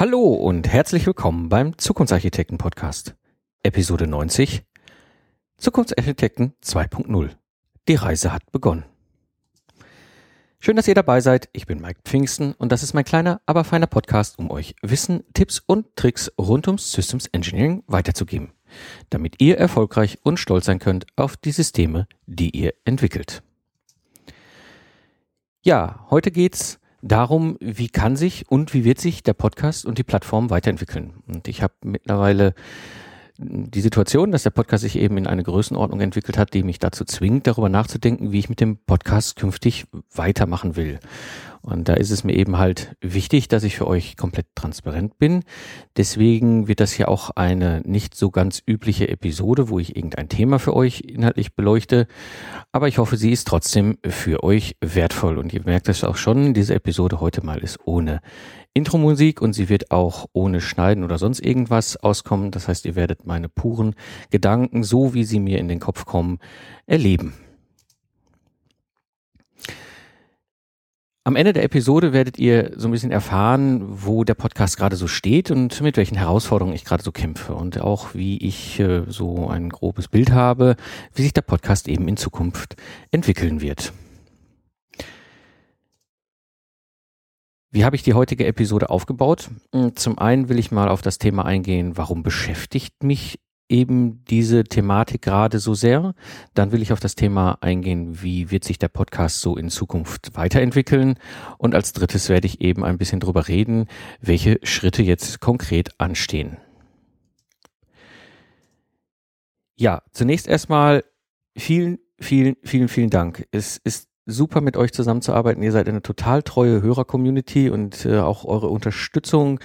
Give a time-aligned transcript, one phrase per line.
[0.00, 3.16] Hallo und herzlich willkommen beim Zukunftsarchitekten Podcast.
[3.64, 4.62] Episode 90
[5.56, 7.30] Zukunftsarchitekten 2.0.
[7.88, 8.84] Die Reise hat begonnen.
[10.60, 11.48] Schön, dass ihr dabei seid.
[11.52, 15.24] Ich bin Mike Pfingsten und das ist mein kleiner, aber feiner Podcast, um euch Wissen,
[15.34, 18.52] Tipps und Tricks rund ums Systems Engineering weiterzugeben,
[19.10, 23.42] damit ihr erfolgreich und stolz sein könnt auf die Systeme, die ihr entwickelt.
[25.62, 30.04] Ja, heute geht's darum, wie kann sich und wie wird sich der Podcast und die
[30.04, 31.14] Plattform weiterentwickeln.
[31.26, 32.54] Und ich habe mittlerweile
[33.38, 37.04] die Situation, dass der Podcast sich eben in eine Größenordnung entwickelt hat, die mich dazu
[37.04, 40.98] zwingt, darüber nachzudenken, wie ich mit dem Podcast künftig weitermachen will.
[41.62, 45.42] Und da ist es mir eben halt wichtig, dass ich für euch komplett transparent bin.
[45.96, 50.58] Deswegen wird das hier auch eine nicht so ganz übliche Episode, wo ich irgendein Thema
[50.58, 52.06] für euch inhaltlich beleuchte.
[52.72, 55.38] Aber ich hoffe, sie ist trotzdem für euch wertvoll.
[55.38, 58.20] Und ihr merkt es auch schon, diese Episode heute mal ist ohne
[58.74, 62.50] Intro-Musik und sie wird auch ohne Schneiden oder sonst irgendwas auskommen.
[62.50, 63.94] Das heißt, ihr werdet meine puren
[64.30, 66.38] Gedanken, so wie sie mir in den Kopf kommen,
[66.86, 67.34] erleben.
[71.28, 75.06] Am Ende der Episode werdet ihr so ein bisschen erfahren, wo der Podcast gerade so
[75.06, 79.46] steht und mit welchen Herausforderungen ich gerade so kämpfe und auch wie ich äh, so
[79.46, 80.76] ein grobes Bild habe,
[81.14, 82.76] wie sich der Podcast eben in Zukunft
[83.10, 83.92] entwickeln wird.
[87.70, 89.50] Wie habe ich die heutige Episode aufgebaut?
[89.74, 94.64] Hm, zum einen will ich mal auf das Thema eingehen, warum beschäftigt mich eben diese
[94.64, 96.14] Thematik gerade so sehr.
[96.54, 100.34] Dann will ich auf das Thema eingehen, wie wird sich der Podcast so in Zukunft
[100.34, 101.18] weiterentwickeln.
[101.58, 103.86] Und als drittes werde ich eben ein bisschen drüber reden,
[104.20, 106.56] welche Schritte jetzt konkret anstehen.
[109.76, 111.04] Ja, zunächst erstmal
[111.56, 113.46] vielen, vielen, vielen, vielen Dank.
[113.52, 115.62] Es ist super mit euch zusammenzuarbeiten.
[115.62, 119.60] Ihr seid eine total treue Hörer-Community und äh, auch eure Unterstützung,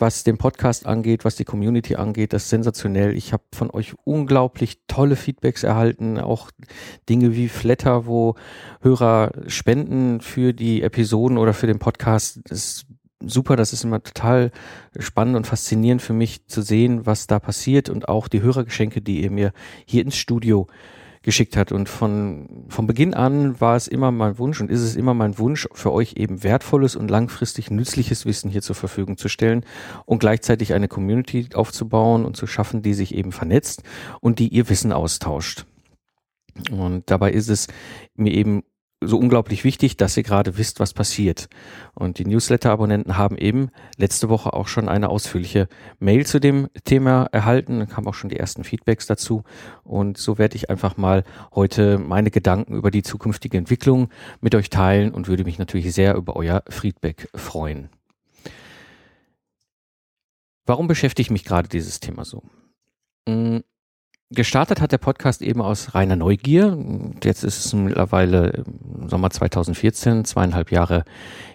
[0.00, 3.16] was den Podcast angeht, was die Community angeht, das ist sensationell.
[3.16, 6.50] Ich habe von euch unglaublich tolle Feedbacks erhalten, auch
[7.08, 8.34] Dinge wie Flatter, wo
[8.80, 12.40] Hörer spenden für die Episoden oder für den Podcast.
[12.44, 12.86] Das ist
[13.24, 14.50] super, das ist immer total
[14.98, 19.22] spannend und faszinierend für mich zu sehen, was da passiert und auch die Hörergeschenke, die
[19.22, 19.52] ihr mir
[19.84, 20.66] hier ins Studio
[21.22, 21.72] geschickt hat.
[21.72, 25.38] Und von, von Beginn an war es immer mein Wunsch und ist es immer mein
[25.38, 29.64] Wunsch, für euch eben wertvolles und langfristig nützliches Wissen hier zur Verfügung zu stellen
[30.06, 33.82] und gleichzeitig eine Community aufzubauen und zu schaffen, die sich eben vernetzt
[34.20, 35.66] und die ihr Wissen austauscht.
[36.70, 37.68] Und dabei ist es
[38.16, 38.62] mir eben
[39.02, 41.48] so unglaublich wichtig, dass ihr gerade wisst, was passiert.
[41.94, 45.68] Und die Newsletter-Abonnenten haben eben letzte Woche auch schon eine ausführliche
[45.98, 47.78] Mail zu dem Thema erhalten.
[47.78, 49.42] Da kamen auch schon die ersten Feedbacks dazu.
[49.84, 51.24] Und so werde ich einfach mal
[51.54, 56.14] heute meine Gedanken über die zukünftige Entwicklung mit euch teilen und würde mich natürlich sehr
[56.14, 57.88] über euer Feedback freuen.
[60.66, 62.42] Warum beschäftigt mich gerade dieses Thema so?
[63.28, 63.62] Hm,
[64.32, 66.78] Gestartet hat der Podcast eben aus reiner Neugier.
[67.20, 68.62] Jetzt ist es mittlerweile
[69.08, 71.02] Sommer 2014, zweieinhalb Jahre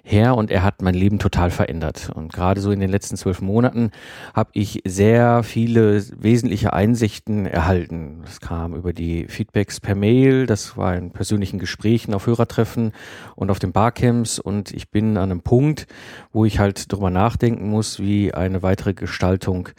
[0.04, 2.12] her und er hat mein Leben total verändert.
[2.14, 3.92] Und gerade so in den letzten zwölf Monaten
[4.34, 8.24] habe ich sehr viele wesentliche Einsichten erhalten.
[8.26, 12.92] Das kam über die Feedbacks per Mail, das war in persönlichen Gesprächen auf Hörertreffen
[13.38, 15.88] und auf den Barcamps und ich bin an einem Punkt,
[16.34, 19.70] wo ich halt drüber nachdenken muss, wie eine weitere Gestaltung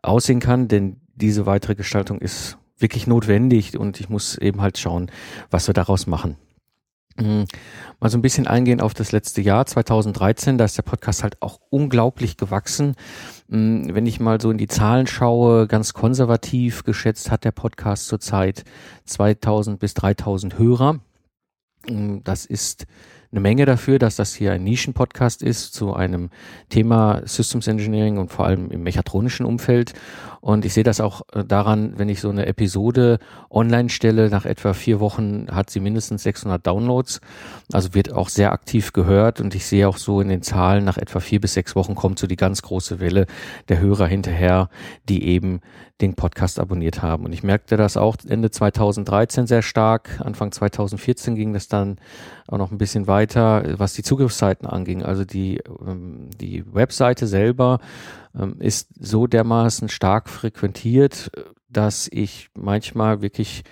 [0.00, 5.10] aussehen kann, denn diese weitere Gestaltung ist wirklich notwendig und ich muss eben halt schauen,
[5.50, 6.36] was wir daraus machen.
[7.20, 7.46] Mhm.
[8.00, 11.42] Mal so ein bisschen eingehen auf das letzte Jahr 2013, da ist der Podcast halt
[11.42, 12.94] auch unglaublich gewachsen.
[13.48, 13.92] Mhm.
[13.92, 18.64] Wenn ich mal so in die Zahlen schaue, ganz konservativ geschätzt hat der Podcast zurzeit
[19.06, 21.00] 2000 bis 3000 Hörer.
[21.88, 22.22] Mhm.
[22.22, 22.86] Das ist
[23.30, 26.30] eine Menge dafür, dass das hier ein Nischen-Podcast ist zu einem
[26.70, 29.92] Thema Systems Engineering und vor allem im mechatronischen Umfeld.
[30.40, 33.18] Und ich sehe das auch äh, daran, wenn ich so eine Episode
[33.50, 37.20] online stelle, nach etwa vier Wochen hat sie mindestens 600 Downloads.
[37.72, 39.40] Also wird auch sehr aktiv gehört.
[39.40, 42.18] Und ich sehe auch so in den Zahlen, nach etwa vier bis sechs Wochen kommt
[42.18, 43.26] so die ganz große Welle
[43.68, 44.68] der Hörer hinterher,
[45.08, 45.60] die eben
[46.00, 47.24] den Podcast abonniert haben.
[47.24, 50.20] Und ich merkte das auch Ende 2013 sehr stark.
[50.24, 51.96] Anfang 2014 ging das dann
[52.46, 55.02] auch noch ein bisschen weiter, was die Zugriffszeiten anging.
[55.02, 57.80] Also die, ähm, die Webseite selber
[58.58, 61.30] ist so dermaßen stark frequentiert,
[61.68, 63.64] dass ich manchmal wirklich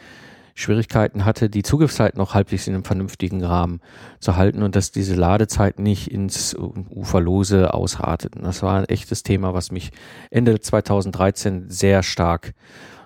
[0.55, 3.81] Schwierigkeiten hatte, die Zugriffszeit noch halbwegs in einem vernünftigen Rahmen
[4.21, 8.35] zu halten und dass diese Ladezeit nicht ins Uferlose ausartet.
[8.41, 9.93] das war ein echtes Thema, was mich
[10.31, 12.55] Ende 2013 sehr stark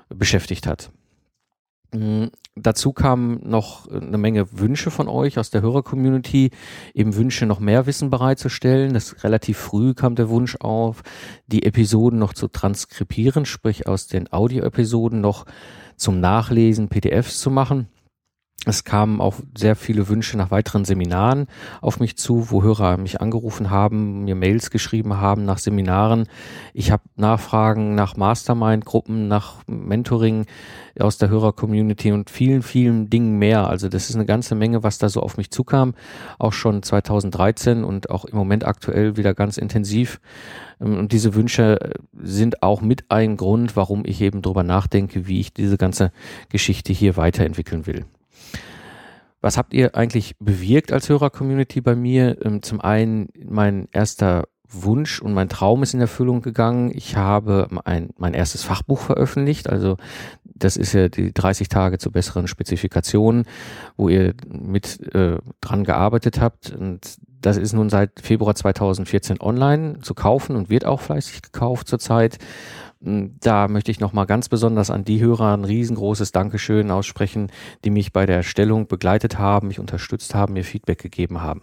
[0.09, 0.93] beschäftigt hat.
[1.93, 6.51] Mm, dazu kamen noch eine Menge Wünsche von euch aus der Hörer-Community,
[6.95, 8.95] eben Wünsche, noch mehr Wissen bereitzustellen.
[8.95, 11.03] Das relativ früh kam der Wunsch auf,
[11.47, 15.47] die Episoden noch zu transkribieren, sprich aus den Audio-Episoden noch
[15.97, 17.89] zum Nachlesen PDFs zu machen.
[18.67, 21.47] Es kamen auch sehr viele Wünsche nach weiteren Seminaren
[21.81, 26.27] auf mich zu, wo Hörer mich angerufen haben, mir Mails geschrieben haben nach Seminaren.
[26.75, 30.45] Ich habe Nachfragen nach Mastermind-Gruppen, nach Mentoring
[30.99, 33.67] aus der Hörer-Community und vielen, vielen Dingen mehr.
[33.67, 35.95] Also das ist eine ganze Menge, was da so auf mich zukam.
[36.39, 40.21] Auch schon 2013 und auch im Moment aktuell wieder ganz intensiv.
[40.79, 45.55] Und diese Wünsche sind auch mit ein Grund, warum ich eben drüber nachdenke, wie ich
[45.55, 46.13] diese ganze
[46.51, 48.05] Geschichte hier weiterentwickeln will.
[49.41, 52.37] Was habt ihr eigentlich bewirkt als Hörer-Community bei mir?
[52.45, 56.93] Ähm, zum einen mein erster Wunsch und mein Traum ist in Erfüllung gegangen.
[56.95, 59.69] Ich habe ein, mein erstes Fachbuch veröffentlicht.
[59.69, 59.97] Also
[60.45, 63.45] das ist ja die 30 Tage zu besseren Spezifikationen,
[63.97, 66.71] wo ihr mit äh, dran gearbeitet habt.
[66.71, 71.89] Und das ist nun seit Februar 2014 online zu kaufen und wird auch fleißig gekauft
[71.89, 72.39] zurzeit.
[73.03, 77.51] Hm, da möchte ich nochmal ganz besonders an die Hörer ein riesengroßes Dankeschön aussprechen,
[77.85, 81.63] die mich bei der Erstellung begleitet haben, mich unterstützt haben, mir Feedback gegeben haben.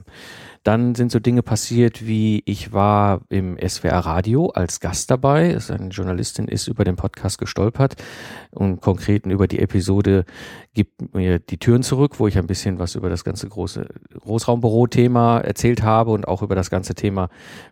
[0.67, 5.57] Dann sind so Dinge passiert, wie ich war im SWR Radio als Gast dabei.
[5.69, 7.95] Eine Journalistin ist über den Podcast gestolpert
[8.51, 10.25] und konkret über die Episode
[10.73, 13.87] gibt mir die Türen zurück, wo ich ein bisschen was über das ganze große
[14.19, 17.29] Großraumbüro-Thema erzählt habe und auch über das ganze Thema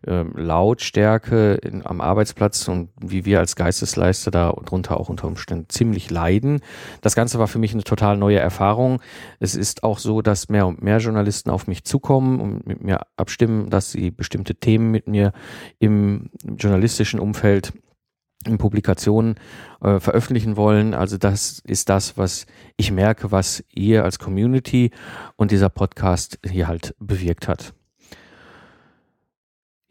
[0.07, 5.65] ähm, Lautstärke in, am Arbeitsplatz und wie wir als Geistesleister da drunter auch unter Umständen
[5.69, 6.62] ziemlich leiden.
[7.01, 9.01] Das Ganze war für mich eine total neue Erfahrung.
[9.39, 13.02] Es ist auch so, dass mehr und mehr Journalisten auf mich zukommen und mit mir
[13.18, 15.34] abstimmen, dass sie bestimmte Themen mit mir
[15.80, 17.74] im journalistischen Umfeld
[18.46, 19.36] in Publikationen
[19.82, 20.94] äh, veröffentlichen wollen.
[20.94, 22.46] Also das ist das, was
[22.78, 24.92] ich merke, was ihr als Community
[25.36, 27.74] und dieser Podcast hier halt bewirkt hat.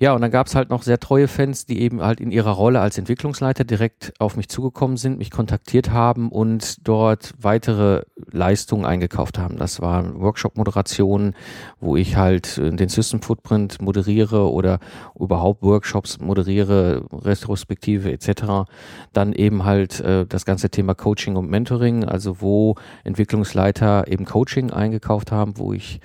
[0.00, 2.50] Ja, und dann gab es halt noch sehr treue Fans, die eben halt in ihrer
[2.50, 8.02] Rolle als Entwicklungsleiter direkt auf mich zugekommen sind, mich kontaktiert haben und dort weitere
[8.32, 9.56] Leistungen eingekauft haben.
[9.56, 11.37] Das waren Workshop-Moderationen,
[11.79, 14.81] wo ich halt äh, den System Footprint moderiere oder
[15.17, 18.69] überhaupt Workshops moderiere, Retrospektive etc.
[19.12, 22.75] Dann eben halt äh, das ganze Thema Coaching und Mentoring, also wo
[23.05, 26.00] Entwicklungsleiter eben Coaching eingekauft haben, wo ich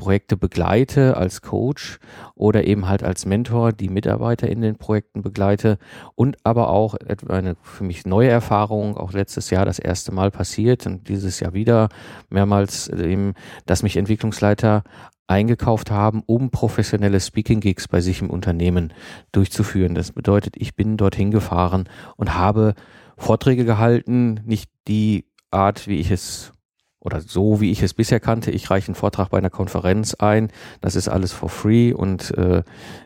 [0.00, 2.00] Projekte begleite als Coach
[2.34, 5.78] oder eben halt als Mentor die Mitarbeiter in den Projekten begleite
[6.16, 6.96] und aber auch
[7.28, 11.52] eine für mich neue Erfahrung, auch letztes Jahr das erste Mal passiert und dieses Jahr
[11.52, 11.88] wieder
[12.30, 13.34] mehrmals eben,
[13.66, 14.82] dass mich Entwicklungsleiter
[15.28, 18.92] eingekauft haben, um professionelle Speaking Gigs bei sich im Unternehmen
[19.30, 19.94] durchzuführen.
[19.94, 22.74] Das bedeutet, ich bin dorthin gefahren und habe
[23.16, 26.52] Vorträge gehalten, nicht die Art, wie ich es
[27.00, 30.48] oder so wie ich es bisher kannte, ich reiche einen Vortrag bei einer Konferenz ein,
[30.80, 32.62] das ist alles for free und äh,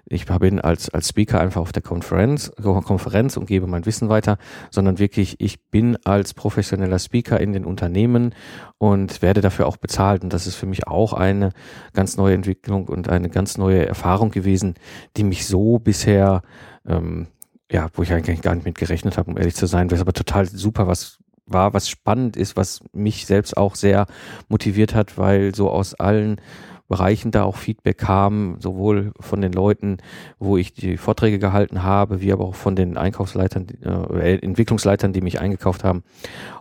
[0.06, 4.37] ich bin als, als Speaker einfach auf der Konferenz, Konferenz und gebe mein Wissen weiter,
[4.70, 8.35] sondern wirklich, ich bin als professioneller Speaker in den Unternehmen
[8.79, 10.23] und werde dafür auch bezahlt.
[10.23, 11.50] Und das ist für mich auch eine
[11.94, 14.75] ganz neue Entwicklung und eine ganz neue Erfahrung gewesen,
[15.17, 16.43] die mich so bisher
[16.87, 17.29] ähm,
[17.73, 20.12] ja, wo ich eigentlich gar nicht mit gerechnet habe, um ehrlich zu sein, was aber
[20.12, 24.06] total super was war, was spannend ist, was mich selbst auch sehr
[24.49, 26.41] motiviert hat, weil so aus allen
[26.87, 29.99] Bereichen da auch Feedback kam, sowohl von den Leuten,
[30.38, 35.23] wo ich die Vorträge gehalten habe, wie aber auch von den Einkaufsleitern, äh, Entwicklungsleitern, die
[35.23, 36.02] mich eingekauft haben.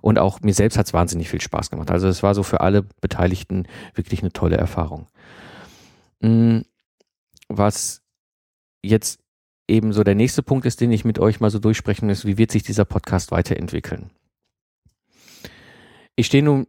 [0.01, 1.91] Und auch mir selbst hat es wahnsinnig viel Spaß gemacht.
[1.91, 5.08] Also es war so für alle Beteiligten wirklich eine tolle Erfahrung.
[6.22, 6.60] Mm,
[7.50, 8.01] was
[8.81, 9.19] jetzt
[9.67, 12.38] eben so der nächste Punkt ist, den ich mit euch mal so durchsprechen muss, wie
[12.38, 14.10] wird sich dieser Podcast weiterentwickeln?
[16.15, 16.67] Ich stehe nun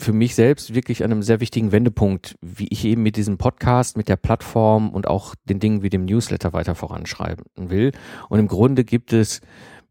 [0.00, 3.96] für mich selbst wirklich an einem sehr wichtigen Wendepunkt, wie ich eben mit diesem Podcast,
[3.96, 7.92] mit der Plattform und auch den Dingen wie dem Newsletter weiter voranschreiben will.
[8.28, 9.40] Und im Grunde gibt es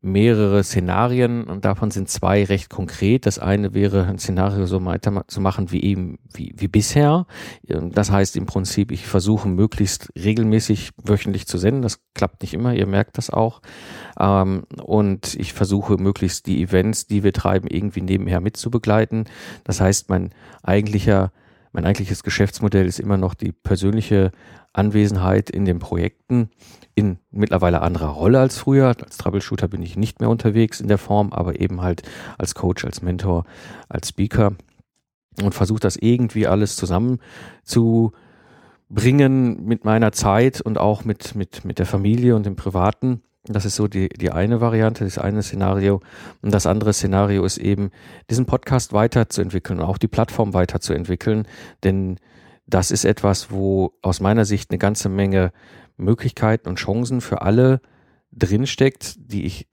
[0.01, 3.25] mehrere Szenarien und davon sind zwei recht konkret.
[3.25, 7.25] Das eine wäre ein Szenario so weiter zu machen wie eben wie, wie bisher.
[7.63, 11.81] Das heißt im Prinzip, ich versuche möglichst regelmäßig wöchentlich zu senden.
[11.81, 13.61] Das klappt nicht immer, ihr merkt das auch.
[14.19, 19.25] Ähm, und ich versuche möglichst die Events, die wir treiben, irgendwie nebenher mitzubegleiten.
[19.63, 20.29] Das heißt, mein
[20.61, 21.31] eigentlicher
[21.73, 24.31] mein eigentliches Geschäftsmodell ist immer noch die persönliche
[24.73, 26.49] Anwesenheit in den Projekten
[26.97, 28.87] in mittlerweile anderer Rolle als früher.
[28.87, 32.01] Als Troubleshooter bin ich nicht mehr unterwegs in der Form, aber eben halt
[32.39, 33.45] als Coach, als Mentor,
[33.87, 34.53] als Speaker
[35.43, 37.19] und versuche das irgendwie alles zusammen
[37.63, 38.13] zu
[38.89, 43.63] bringen mit meiner Zeit und auch mit, mit, mit der Familie und dem Privaten Das
[43.63, 46.01] ist so die, die eine Variante, das eine Szenario.
[46.41, 47.91] Und das andere Szenario ist eben,
[48.27, 51.47] diesen Podcast weiterzuentwickeln und auch die Plattform weiterzuentwickeln.
[51.83, 52.17] Denn
[52.65, 55.51] das ist etwas, wo aus meiner Sicht eine ganze Menge
[55.97, 57.81] Möglichkeiten und Chancen für alle
[58.31, 59.67] drinsteckt, die ich,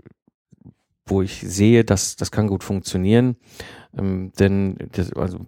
[1.07, 3.37] wo ich sehe, dass das kann gut funktionieren.
[3.97, 5.47] Ähm, denn das, also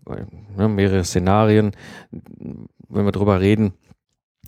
[0.56, 1.72] ne, mehrere Szenarien,
[2.10, 3.72] wenn wir drüber reden,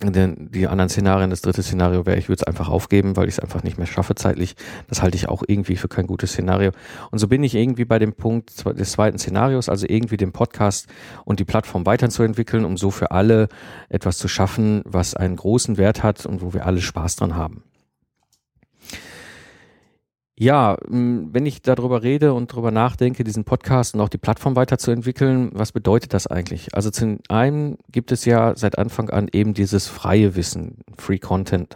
[0.02, 3.34] denn die anderen Szenarien, das dritte Szenario wäre, ich würde es einfach aufgeben, weil ich
[3.34, 4.54] es einfach nicht mehr schaffe zeitlich.
[4.88, 6.72] Das halte ich auch irgendwie für kein gutes Szenario.
[7.10, 10.88] Und so bin ich irgendwie bei dem Punkt des zweiten Szenarios, also irgendwie den Podcast
[11.24, 13.48] und die Plattform weiterzuentwickeln, um so für alle
[13.88, 17.64] etwas zu schaffen, was einen großen Wert hat und wo wir alle Spaß dran haben.
[20.40, 25.50] Ja, wenn ich darüber rede und darüber nachdenke, diesen Podcast und auch die Plattform weiterzuentwickeln,
[25.52, 26.68] was bedeutet das eigentlich?
[26.74, 31.74] Also zum einen gibt es ja seit Anfang an eben dieses freie Wissen, Free Content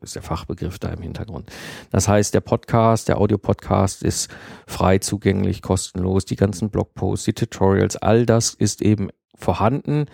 [0.00, 1.50] ist der Fachbegriff da im Hintergrund.
[1.90, 4.30] Das heißt, der Podcast, der Audio-Podcast ist
[4.68, 10.06] frei zugänglich, kostenlos, die ganzen Blogposts, die Tutorials, all das ist eben vorhanden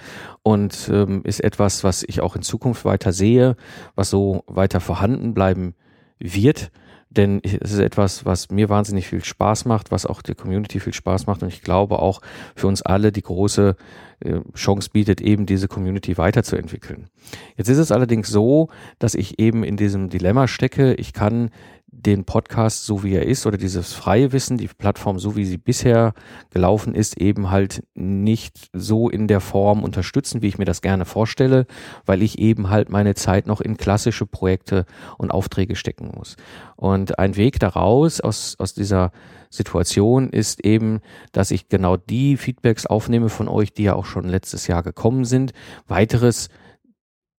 [0.42, 3.57] und ähm, ist etwas, was ich auch in Zukunft weiter sehe,
[3.95, 5.75] was so weiter vorhanden bleiben
[6.19, 6.71] wird
[7.11, 10.95] denn es ist etwas, was mir wahnsinnig viel Spaß macht, was auch der Community viel
[10.95, 12.21] Spaß macht und ich glaube auch
[12.55, 13.76] für uns alle die große
[14.21, 17.09] äh, Chance bietet, eben diese Community weiterzuentwickeln.
[17.57, 18.69] Jetzt ist es allerdings so,
[19.00, 20.95] dass ich eben in diesem Dilemma stecke.
[20.95, 21.50] Ich kann
[21.93, 25.59] den Podcast so wie er ist oder dieses freie Wissen, die Plattform so wie sie
[25.59, 26.15] bisher
[26.51, 31.05] gelaufen ist, eben halt nicht so in der Form unterstützen, wie ich mir das gerne
[31.05, 31.67] vorstelle,
[32.07, 34.87] weil ich eben halt meine Zeit noch in klassische Projekte
[35.19, 36.37] und Aufträge stecken muss.
[36.77, 39.11] Und ein Weg daraus aus, aus dieser
[39.51, 41.01] Situation ist eben,
[41.33, 45.25] dass ich genau die Feedbacks aufnehme von euch, die ja auch schon letztes Jahr gekommen
[45.25, 45.53] sind,
[45.89, 46.49] weiteres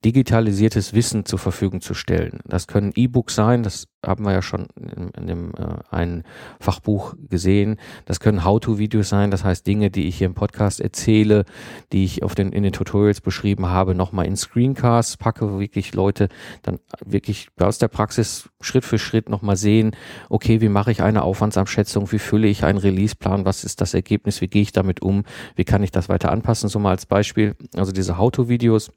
[0.03, 2.39] digitalisiertes Wissen zur Verfügung zu stellen.
[2.45, 6.23] Das können E-Books sein, das haben wir ja schon in, in dem äh, einen
[6.59, 7.77] Fachbuch gesehen.
[8.05, 11.45] Das können How-to-Videos sein, das heißt Dinge, die ich hier im Podcast erzähle,
[11.91, 15.93] die ich auf den in den Tutorials beschrieben habe, nochmal in Screencasts packe, wo wirklich
[15.93, 16.29] Leute
[16.63, 19.95] dann wirklich aus der Praxis Schritt für Schritt nochmal sehen,
[20.29, 24.41] okay, wie mache ich eine Aufwandsabschätzung, wie fülle ich einen Releaseplan, was ist das Ergebnis,
[24.41, 27.55] wie gehe ich damit um, wie kann ich das weiter anpassen, so mal als Beispiel.
[27.75, 28.91] Also diese How-to-Videos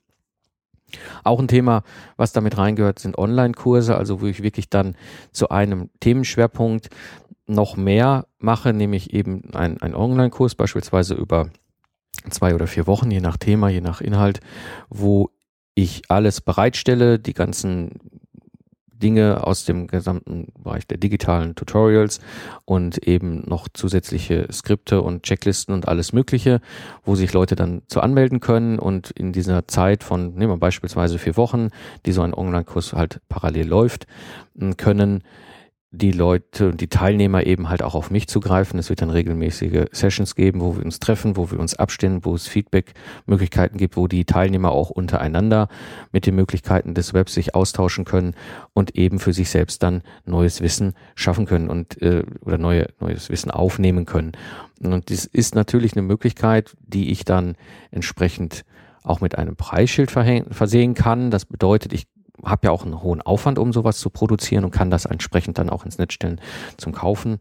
[1.23, 1.83] auch ein Thema,
[2.17, 4.97] was damit reingehört, sind Online-Kurse, also wo ich wirklich dann
[5.33, 6.89] zu einem Themenschwerpunkt
[7.47, 11.51] noch mehr mache, nämlich eben ein, ein Online-Kurs beispielsweise über
[12.31, 14.41] zwei oder vier Wochen, je nach Thema, je nach Inhalt,
[14.89, 15.31] wo
[15.75, 18.14] ich alles bereitstelle, die ganzen
[19.03, 22.21] Dinge aus dem gesamten Bereich der digitalen Tutorials
[22.65, 26.61] und eben noch zusätzliche Skripte und Checklisten und alles Mögliche,
[27.05, 28.79] wo sich Leute dann zu anmelden können.
[28.79, 31.69] Und in dieser Zeit von, nehmen wir beispielsweise vier Wochen,
[32.07, 34.07] die so ein Online-Kurs halt parallel läuft,
[34.77, 35.23] können
[35.99, 38.79] die Leute und die Teilnehmer eben halt auch auf mich zugreifen.
[38.79, 42.35] Es wird dann regelmäßige Sessions geben, wo wir uns treffen, wo wir uns abstimmen, wo
[42.35, 45.69] es Feedback-Möglichkeiten gibt, wo die Teilnehmer auch untereinander
[46.13, 48.35] mit den Möglichkeiten des Webs sich austauschen können
[48.73, 53.31] und eben für sich selbst dann neues Wissen schaffen können und äh, oder neue, neues
[53.31, 54.33] Wissen aufnehmen können.
[54.81, 57.55] Und das ist natürlich eine Möglichkeit, die ich dann
[57.91, 58.65] entsprechend
[59.05, 61.31] auch mit einem Preisschild versehen kann.
[61.31, 62.07] Das bedeutet, ich
[62.43, 65.71] habe ja auch einen hohen Aufwand, um sowas zu produzieren und kann das entsprechend dann
[65.71, 66.41] auch ins Netz stellen
[66.77, 67.41] zum Kaufen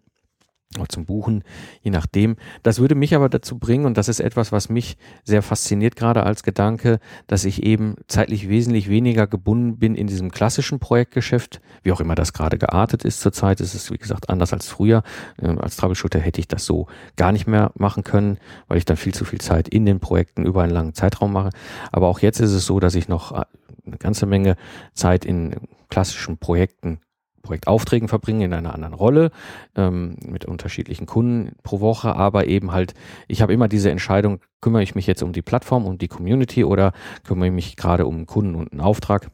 [0.75, 1.43] oder zum Buchen,
[1.81, 2.35] je nachdem.
[2.63, 6.23] Das würde mich aber dazu bringen, und das ist etwas, was mich sehr fasziniert gerade
[6.23, 11.91] als Gedanke, dass ich eben zeitlich wesentlich weniger gebunden bin in diesem klassischen Projektgeschäft, wie
[11.91, 13.62] auch immer das gerade geartet ist zurzeit.
[13.62, 15.03] ist Es wie gesagt, anders als früher.
[15.41, 18.97] Ähm, als Troubleshooter hätte ich das so gar nicht mehr machen können, weil ich dann
[18.97, 21.50] viel zu viel Zeit in den Projekten über einen langen Zeitraum mache.
[21.91, 23.45] Aber auch jetzt ist es so, dass ich noch äh,
[23.85, 24.55] eine ganze Menge
[24.93, 25.55] Zeit in
[25.89, 26.99] klassischen Projekten
[27.43, 29.29] Projektaufträgen verbringe in einer anderen Rolle
[29.75, 32.93] ähm, mit unterschiedlichen Kunden pro Woche, aber eben halt,
[33.27, 36.63] ich habe immer diese Entscheidung, kümmere ich mich jetzt um die Plattform, um die Community
[36.63, 36.93] oder
[37.25, 39.29] kümmere ich mich gerade um einen Kunden und einen Auftrag.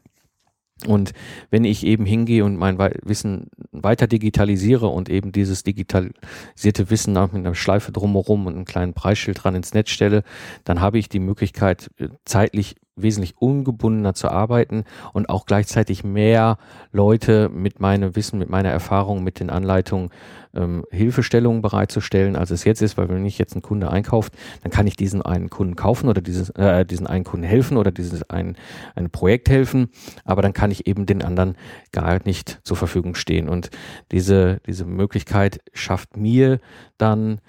[0.86, 1.12] Und
[1.50, 7.32] wenn ich eben hingehe und mein Wissen weiter digitalisiere und eben dieses digitalisierte Wissen auch
[7.32, 10.22] mit einer Schleife drumherum und einem kleinen Preisschild dran ins Netz stelle,
[10.64, 16.58] dann habe ich die Möglichkeit, äh, zeitlich wesentlich ungebundener zu arbeiten und auch gleichzeitig mehr
[16.92, 20.10] Leute mit meinem Wissen, mit meiner Erfahrung, mit den Anleitungen
[20.54, 24.72] ähm, Hilfestellungen bereitzustellen, als es jetzt ist, weil wenn ich jetzt einen Kunde einkauft, dann
[24.72, 28.28] kann ich diesen einen Kunden kaufen oder dieses, äh, diesen einen Kunden helfen oder dieses
[28.30, 28.56] ein,
[28.94, 29.90] ein Projekt helfen,
[30.24, 31.56] aber dann kann ich eben den anderen
[31.92, 33.48] gar nicht zur Verfügung stehen.
[33.48, 33.70] Und
[34.10, 36.58] diese, diese Möglichkeit schafft mir
[36.98, 37.40] dann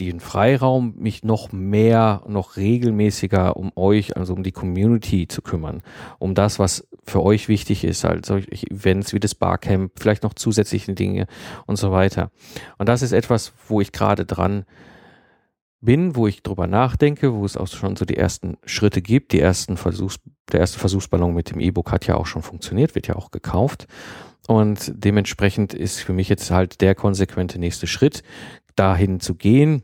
[0.00, 5.82] den Freiraum, mich noch mehr, noch regelmäßiger um euch, also um die Community zu kümmern,
[6.18, 10.34] um das, was für euch wichtig ist, halt solche Events wie das Barcamp, vielleicht noch
[10.34, 11.26] zusätzliche Dinge
[11.66, 12.30] und so weiter.
[12.78, 14.64] Und das ist etwas, wo ich gerade dran
[15.80, 19.32] bin, wo ich drüber nachdenke, wo es auch schon so die ersten Schritte gibt.
[19.32, 20.18] Die ersten Versuchs,
[20.52, 23.86] der erste Versuchsballon mit dem E-Book hat ja auch schon funktioniert, wird ja auch gekauft.
[24.48, 28.22] Und dementsprechend ist für mich jetzt halt der konsequente nächste Schritt,
[28.76, 29.82] dahin zu gehen,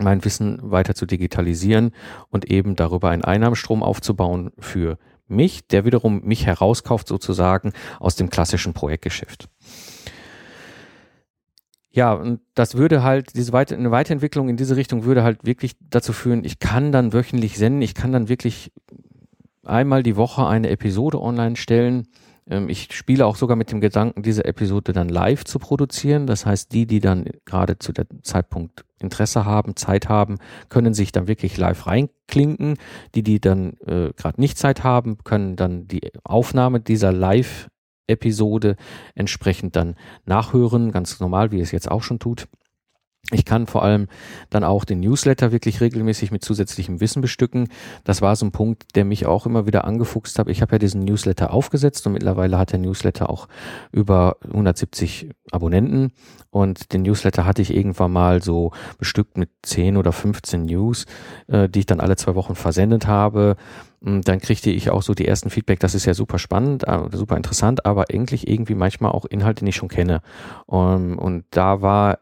[0.00, 1.92] mein Wissen weiter zu digitalisieren
[2.30, 8.30] und eben darüber einen Einnahmenstrom aufzubauen für mich, der wiederum mich herauskauft sozusagen aus dem
[8.30, 9.48] klassischen Projektgeschäft.
[11.90, 15.76] Ja, und das würde halt, diese Weite, eine Weiterentwicklung in diese Richtung würde halt wirklich
[15.90, 18.72] dazu führen, ich kann dann wöchentlich senden, ich kann dann wirklich
[19.64, 22.08] einmal die Woche eine Episode online stellen.
[22.48, 26.26] Ähm, ich spiele auch sogar mit dem Gedanken, diese Episode dann live zu produzieren.
[26.26, 31.12] Das heißt, die, die dann gerade zu der Zeitpunkt Interesse haben, Zeit haben, können sich
[31.12, 32.76] dann wirklich live reinklinken.
[33.14, 37.68] Die, die dann äh, gerade nicht Zeit haben, können dann die Aufnahme dieser Live
[38.06, 38.76] Episode
[39.14, 39.94] entsprechend dann
[40.26, 42.48] nachhören, ganz normal, wie es jetzt auch schon tut.
[43.32, 44.08] Ich kann vor allem
[44.50, 47.68] dann auch den Newsletter wirklich regelmäßig mit zusätzlichem Wissen bestücken.
[48.04, 50.48] Das war so ein Punkt, der mich auch immer wieder angefuchst hat.
[50.48, 53.48] Ich habe ja diesen Newsletter aufgesetzt und mittlerweile hat der Newsletter auch
[53.92, 56.12] über 170 Abonnenten.
[56.50, 61.06] Und den Newsletter hatte ich irgendwann mal so bestückt mit 10 oder 15 News,
[61.48, 63.56] äh, die ich dann alle zwei Wochen versendet habe.
[64.00, 67.08] Und dann kriegte ich auch so die ersten Feedback, das ist ja super spannend, äh,
[67.12, 70.20] super interessant, aber eigentlich irgendwie manchmal auch Inhalte, die ich schon kenne.
[70.66, 72.18] Und, und da war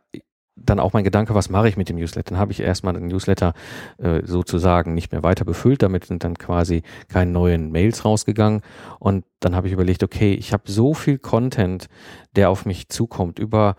[0.56, 2.30] dann auch mein Gedanke, was mache ich mit dem Newsletter?
[2.30, 3.54] Dann habe ich erstmal den Newsletter
[3.98, 8.60] äh, sozusagen nicht mehr weiter befüllt, damit sind dann quasi keine neuen Mails rausgegangen.
[8.98, 11.88] Und dann habe ich überlegt, okay, ich habe so viel Content,
[12.36, 13.76] der auf mich zukommt über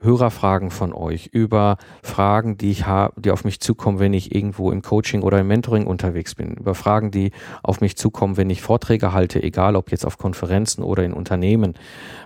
[0.00, 4.70] Hörerfragen von euch, über Fragen, die ich habe, die auf mich zukommen, wenn ich irgendwo
[4.70, 7.32] im Coaching oder im Mentoring unterwegs bin, über Fragen, die
[7.64, 11.74] auf mich zukommen, wenn ich Vorträge halte, egal ob jetzt auf Konferenzen oder in Unternehmen.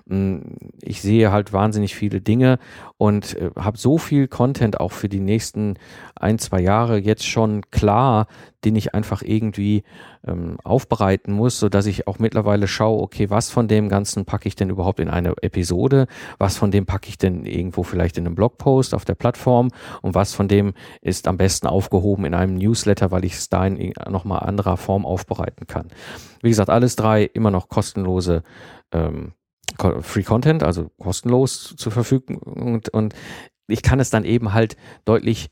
[0.07, 0.43] Hm,
[0.83, 2.59] ich sehe halt wahnsinnig viele Dinge
[2.99, 5.79] und äh, habe so viel Content auch für die nächsten
[6.15, 8.27] ein, zwei Jahre jetzt schon klar,
[8.65, 9.83] den ich einfach irgendwie
[10.27, 14.49] ähm, aufbereiten muss, so dass ich auch mittlerweile schaue, okay, was von dem Ganzen packe
[14.49, 16.07] ich denn überhaupt in eine Episode,
[16.39, 20.15] was von dem packe ich denn irgendwo vielleicht in einem Blogpost auf der Plattform und
[20.15, 23.93] was von dem ist am besten aufgehoben in einem Newsletter, weil ich es da in
[24.09, 25.89] nochmal anderer Form aufbereiten kann.
[26.43, 28.43] Wie gesagt, alles drei immer noch kostenlose
[28.93, 29.33] ähm,
[30.03, 33.15] Free Content, also kostenlos zur Verfügung und, und
[33.67, 35.51] ich kann es dann eben halt deutlich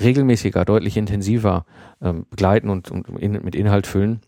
[0.00, 1.64] regelmäßiger, deutlich intensiver
[2.00, 4.20] ähm, begleiten und, und in, mit Inhalt füllen.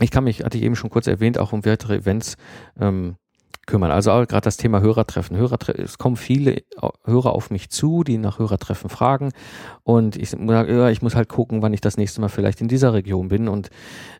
[0.00, 2.36] Ich kann mich, hatte ich eben schon kurz erwähnt, auch um weitere Events
[2.80, 3.16] ähm,
[3.68, 3.92] kümmern.
[3.92, 5.36] Also gerade das Thema Hörertreffen.
[5.36, 5.84] Hörertreffen.
[5.84, 6.62] Es kommen viele
[7.04, 9.30] Hörer auf mich zu, die nach Hörertreffen fragen.
[9.84, 13.28] Und ich, ich muss halt gucken, wann ich das nächste Mal vielleicht in dieser Region
[13.28, 13.46] bin.
[13.46, 13.70] Und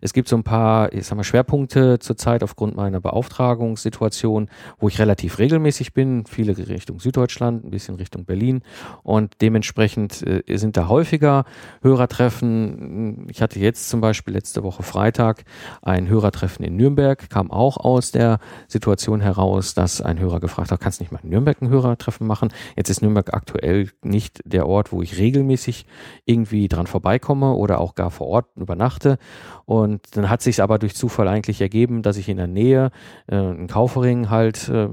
[0.01, 4.99] es gibt so ein paar, ich sag mal, Schwerpunkte zurzeit aufgrund meiner Beauftragungssituation, wo ich
[4.99, 6.25] relativ regelmäßig bin.
[6.27, 8.63] Viele Richtung Süddeutschland, ein bisschen Richtung Berlin.
[9.03, 11.45] Und dementsprechend äh, sind da häufiger
[11.83, 13.27] Hörertreffen.
[13.31, 15.45] Ich hatte jetzt zum Beispiel letzte Woche Freitag
[15.83, 20.73] ein Hörertreffen in Nürnberg, kam auch aus der Situation heraus, heraus, dass ein Hörer gefragt
[20.73, 22.53] hat, kannst nicht mal in Nürnberg ein Hörertreffen machen?
[22.77, 25.87] Jetzt ist Nürnberg aktuell nicht der Ort, wo ich regelmäßig
[26.25, 29.19] irgendwie dran vorbeikomme oder auch gar vor Ort übernachte.
[29.65, 32.91] Und dann hat sich aber durch Zufall eigentlich ergeben, dass ich in der Nähe
[33.29, 34.89] äh, einen Kaufering halt äh,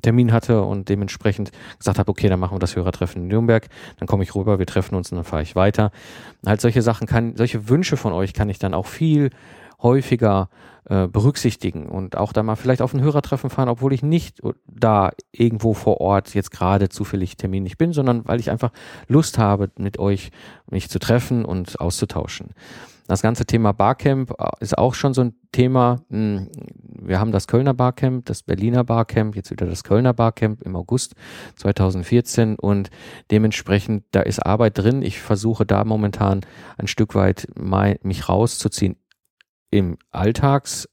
[0.00, 4.08] Termin hatte und dementsprechend gesagt habe, okay, dann machen wir das Hörertreffen in Nürnberg, dann
[4.08, 5.90] komme ich rüber, wir treffen uns und dann fahre ich weiter.
[6.46, 9.30] Halt solche Sachen kann, solche Wünsche von euch kann ich dann auch viel
[9.82, 10.48] häufiger
[10.84, 15.12] äh, berücksichtigen und auch da mal vielleicht auf ein Hörertreffen fahren, obwohl ich nicht da
[15.30, 18.72] irgendwo vor Ort jetzt gerade zufällig terminlich bin, sondern weil ich einfach
[19.08, 20.30] Lust habe, mit euch
[20.70, 22.50] mich zu treffen und auszutauschen.
[23.08, 26.00] Das ganze Thema Barcamp äh, ist auch schon so ein Thema.
[26.08, 26.48] Hm,
[27.04, 31.14] wir haben das Kölner Barcamp, das Berliner Barcamp, jetzt wieder das Kölner Barcamp im August
[31.56, 32.90] 2014 und
[33.30, 35.02] dementsprechend, da ist Arbeit drin.
[35.02, 36.40] Ich versuche da momentan
[36.78, 38.96] ein Stück weit mich rauszuziehen
[39.72, 40.86] im Alltags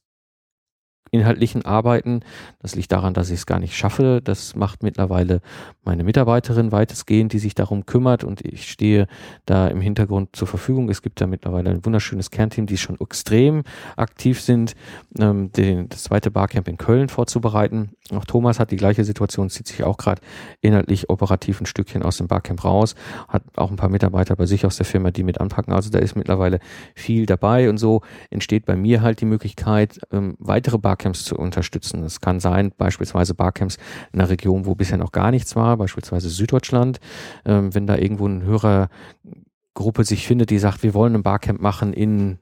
[1.10, 2.20] inhaltlichen Arbeiten.
[2.60, 4.20] Das liegt daran, dass ich es gar nicht schaffe.
[4.22, 5.40] Das macht mittlerweile
[5.84, 9.06] meine Mitarbeiterin weitestgehend, die sich darum kümmert und ich stehe
[9.46, 10.88] da im Hintergrund zur Verfügung.
[10.88, 13.62] Es gibt da mittlerweile ein wunderschönes Kernteam, die schon extrem
[13.96, 14.74] aktiv sind,
[15.18, 17.90] ähm, den, das zweite Barcamp in Köln vorzubereiten.
[18.12, 20.20] Auch Thomas hat die gleiche Situation, zieht sich auch gerade
[20.60, 22.94] inhaltlich operativ ein Stückchen aus dem Barcamp raus,
[23.28, 25.72] hat auch ein paar Mitarbeiter bei sich aus der Firma, die mit anpacken.
[25.72, 26.60] Also da ist mittlerweile
[26.94, 31.36] viel dabei und so entsteht bei mir halt die Möglichkeit, ähm, weitere Barcamps Barcamps zu
[31.36, 32.04] unterstützen.
[32.04, 33.78] Es kann sein, beispielsweise Barcamps
[34.12, 37.00] in einer Region, wo bisher noch gar nichts war, beispielsweise Süddeutschland,
[37.46, 41.94] ähm, wenn da irgendwo eine Hörergruppe sich findet, die sagt, wir wollen ein Barcamp machen
[41.94, 42.38] in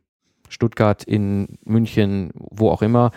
[0.48, 3.12] Stuttgart, in München, wo auch immer.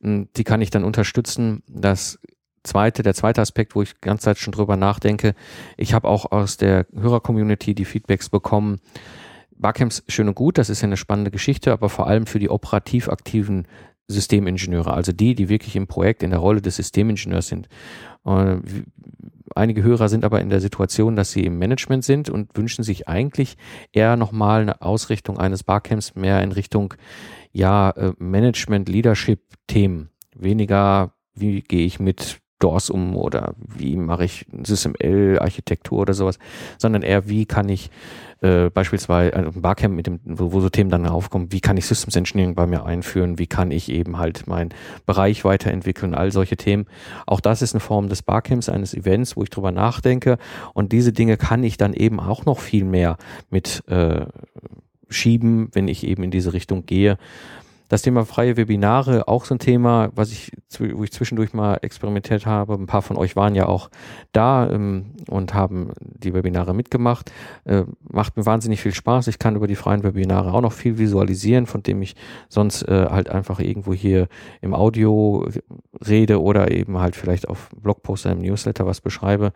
[0.00, 1.64] Hm, die kann ich dann unterstützen.
[1.66, 2.20] Das
[2.62, 5.34] zweite, der zweite Aspekt, wo ich die ganze Zeit schon drüber nachdenke,
[5.76, 8.78] ich habe auch aus der Hörer-Community die Feedbacks bekommen.
[9.56, 12.50] Barcamps schön und gut, das ist ja eine spannende Geschichte, aber vor allem für die
[12.50, 13.66] operativ aktiven
[14.08, 17.68] Systemingenieure, also die, die wirklich im Projekt in der Rolle des Systemingenieurs sind.
[18.26, 18.56] Äh,
[19.54, 23.08] einige Hörer sind aber in der Situation, dass sie im Management sind und wünschen sich
[23.08, 23.56] eigentlich
[23.92, 26.94] eher nochmal eine Ausrichtung eines Barcamps mehr in Richtung
[27.52, 30.10] ja, äh, Management, Leadership-Themen.
[30.34, 36.38] Weniger, wie gehe ich mit DOS um oder wie mache ich SysML-Architektur oder sowas,
[36.78, 37.90] sondern eher, wie kann ich
[38.40, 41.84] äh, beispielsweise ein Barcamp mit dem, wo, wo so Themen dann aufkommen, wie kann ich
[41.84, 44.70] Systems Engineering bei mir einführen, wie kann ich eben halt meinen
[45.04, 46.86] Bereich weiterentwickeln, all solche Themen.
[47.26, 50.38] Auch das ist eine Form des Barcamps, eines Events, wo ich drüber nachdenke
[50.72, 53.18] und diese Dinge kann ich dann eben auch noch viel mehr
[53.50, 54.26] mit äh,
[55.10, 57.18] schieben, wenn ich eben in diese Richtung gehe.
[57.88, 62.46] Das Thema freie Webinare, auch so ein Thema, was ich, wo ich zwischendurch mal experimentiert
[62.46, 62.74] habe.
[62.74, 63.90] Ein paar von euch waren ja auch
[64.32, 67.30] da ähm, und haben die Webinare mitgemacht.
[67.64, 69.28] Äh, macht mir wahnsinnig viel Spaß.
[69.28, 72.16] Ich kann über die freien Webinare auch noch viel visualisieren, von dem ich
[72.48, 74.28] sonst äh, halt einfach irgendwo hier
[74.62, 75.46] im Audio
[76.06, 79.52] rede oder eben halt vielleicht auf Blogposter im Newsletter was beschreibe.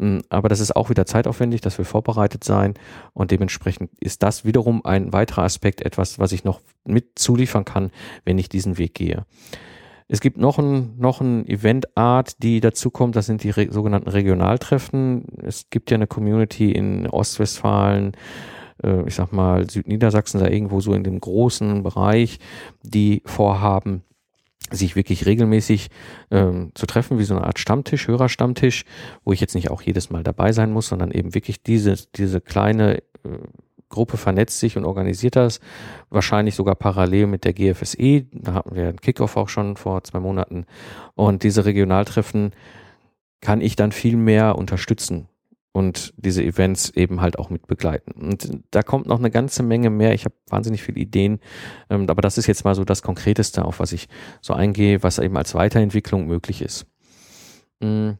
[0.00, 2.72] Ähm, aber das ist auch wieder zeitaufwendig, das will vorbereitet sein
[3.12, 7.90] und dementsprechend ist das wiederum ein weiterer Aspekt, etwas, was ich noch mit zuliefern kann,
[8.24, 9.26] wenn ich diesen Weg gehe.
[10.08, 14.08] Es gibt noch ein, noch ein Eventart, die dazu kommt, das sind die re sogenannten
[14.08, 15.24] Regionaltreffen.
[15.42, 18.12] Es gibt ja eine Community in Ostwestfalen,
[18.84, 22.38] äh, ich sag mal Südniedersachsen, da irgendwo so in dem großen Bereich,
[22.82, 24.02] die vorhaben,
[24.70, 25.90] sich wirklich regelmäßig
[26.30, 28.84] ähm, zu treffen, wie so eine Art Stammtisch, Hörerstammtisch,
[29.24, 32.40] wo ich jetzt nicht auch jedes Mal dabei sein muss, sondern eben wirklich diese, diese
[32.40, 33.38] kleine äh,
[33.88, 35.60] Gruppe vernetzt sich und organisiert das,
[36.10, 38.26] wahrscheinlich sogar parallel mit der GFSE.
[38.32, 40.66] Da hatten wir einen Kickoff auch schon vor zwei Monaten.
[41.14, 42.52] Und diese Regionaltreffen
[43.40, 45.28] kann ich dann viel mehr unterstützen
[45.76, 48.12] und diese Events eben halt auch mit begleiten.
[48.12, 50.14] Und da kommt noch eine ganze Menge mehr.
[50.14, 51.38] Ich habe wahnsinnig viele Ideen,
[51.90, 54.08] ähm, aber das ist jetzt mal so das Konkreteste, auf was ich
[54.40, 56.86] so eingehe, was eben als Weiterentwicklung möglich ist.
[57.82, 58.16] Hm.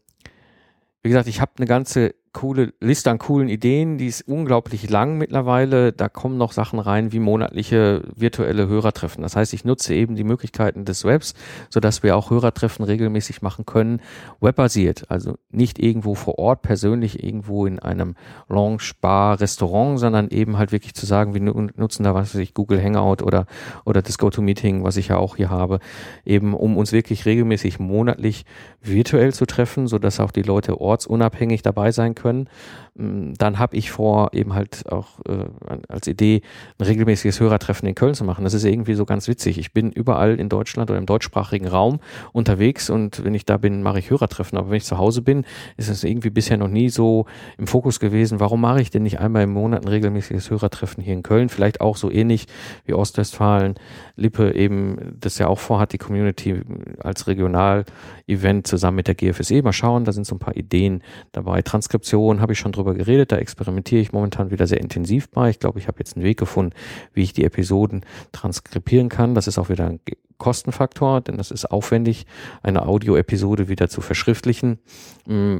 [1.02, 5.16] Wie gesagt, ich habe eine ganze coole Liste an coolen Ideen, die ist unglaublich lang
[5.16, 5.94] mittlerweile.
[5.94, 9.22] Da kommen noch Sachen rein wie monatliche virtuelle Hörertreffen.
[9.22, 11.32] Das heißt, ich nutze eben die Möglichkeiten des Webs,
[11.70, 14.02] sodass wir auch Hörertreffen regelmäßig machen können,
[14.38, 15.10] webbasiert.
[15.10, 18.16] Also nicht irgendwo vor Ort persönlich irgendwo in einem
[18.50, 22.52] Lounge, Bar, Restaurant, sondern eben halt wirklich zu sagen, wir nutzen da was weiß ich,
[22.52, 23.46] Google Hangout oder,
[23.86, 25.78] oder das GoToMeeting, was ich ja auch hier habe,
[26.26, 28.44] eben um uns wirklich regelmäßig monatlich
[28.82, 32.48] virtuell zu treffen, sodass auch die Leute ortsunabhängig dabei sein können können.
[32.96, 35.44] Mm, dann habe ich vor, eben halt auch äh,
[35.88, 36.42] als Idee
[36.78, 38.42] ein regelmäßiges Hörertreffen in Köln zu machen.
[38.42, 39.58] Das ist irgendwie so ganz witzig.
[39.58, 42.00] Ich bin überall in Deutschland oder im deutschsprachigen Raum
[42.32, 44.58] unterwegs und wenn ich da bin, mache ich Hörertreffen.
[44.58, 45.44] Aber wenn ich zu Hause bin,
[45.76, 47.26] ist es irgendwie bisher noch nie so
[47.58, 48.40] im Fokus gewesen.
[48.40, 51.48] Warum mache ich denn nicht einmal im Monat ein regelmäßiges Hörertreffen hier in Köln?
[51.48, 52.46] Vielleicht auch so ähnlich
[52.86, 53.74] wie Ostwestfalen,
[54.16, 56.60] Lippe eben das ja auch vorhat, die Community
[56.98, 59.62] als Regional-Event zusammen mit der GFSE.
[59.62, 61.62] Mal schauen, da sind so ein paar Ideen dabei.
[62.06, 63.32] Transkription habe ich schon drüber geredet.
[63.32, 65.50] Da experimentiere ich momentan wieder sehr intensiv bei.
[65.50, 66.72] Ich glaube, ich habe jetzt einen Weg gefunden,
[67.12, 69.34] wie ich die Episoden transkribieren kann.
[69.34, 70.00] Das ist auch wieder ein
[70.38, 72.26] Kostenfaktor, denn das ist aufwendig,
[72.62, 74.78] eine Audio-Episode wieder zu verschriftlichen.
[75.26, 75.56] Mm,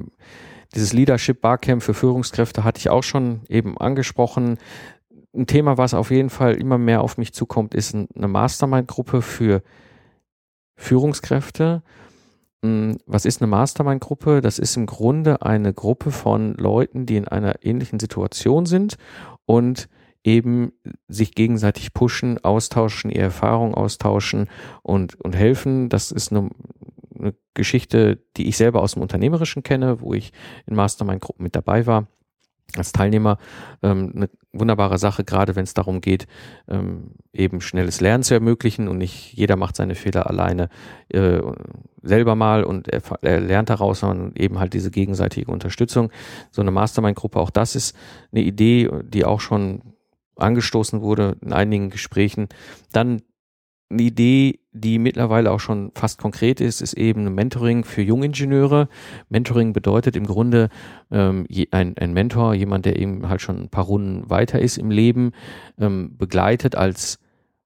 [0.75, 4.59] dieses Leadership Barcamp für Führungskräfte hatte ich auch schon eben angesprochen.
[5.35, 9.63] Ein Thema, was auf jeden Fall immer mehr auf mich zukommt, ist eine Mastermind-Gruppe für
[10.77, 11.83] Führungskräfte
[12.63, 14.41] was ist eine Mastermind-Gruppe?
[14.41, 18.97] Das ist im Grunde eine Gruppe von Leuten, die in einer ähnlichen Situation sind
[19.45, 19.89] und
[20.25, 20.73] eben
[21.07, 24.49] sich gegenseitig pushen, austauschen, ihre Erfahrungen austauschen
[24.83, 25.89] und, und helfen.
[25.89, 26.51] Das ist eine,
[27.17, 30.33] eine Geschichte, die ich selber aus dem Unternehmerischen kenne, wo ich
[30.67, 32.09] in Mastermind-Gruppen mit dabei war
[32.77, 33.39] als Teilnehmer
[33.83, 36.27] ähm, eine wunderbare Sache, gerade wenn es darum geht,
[36.69, 40.69] ähm, eben schnelles Lernen zu ermöglichen und nicht jeder macht seine Fehler alleine
[41.09, 41.41] äh,
[42.03, 46.11] selber mal und er, er, lernt daraus, sondern eben halt diese gegenseitige Unterstützung.
[46.51, 47.97] So eine Mastermind-Gruppe, auch das ist
[48.33, 49.83] eine Idee, die auch schon
[50.37, 52.49] angestoßen wurde in einigen Gesprächen.
[52.93, 53.23] Dann
[53.89, 58.89] eine Idee, die mittlerweile auch schon fast konkret ist, ist eben Mentoring für Jungingenieure.
[59.29, 60.69] Mentoring bedeutet im Grunde
[61.11, 64.91] ähm, ein, ein Mentor, jemand, der eben halt schon ein paar Runden weiter ist im
[64.91, 65.33] Leben,
[65.79, 67.21] ähm, begleitet als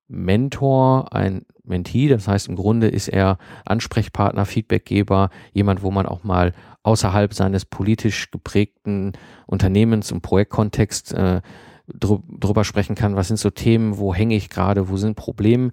[0.09, 2.09] Mentor ein Mentee.
[2.09, 6.52] Das heißt, im Grunde ist er Ansprechpartner, Feedbackgeber, jemand, wo man auch mal
[6.83, 9.12] außerhalb seines politisch geprägten
[9.46, 11.40] Unternehmens- und Projektkontext äh,
[11.98, 15.70] drüber sprechen kann, was sind so Themen, wo hänge ich gerade, wo sind Probleme,